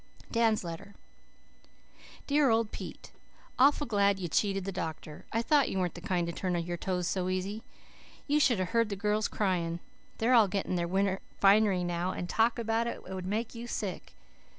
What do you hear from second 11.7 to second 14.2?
now and the talk about it would make you sick.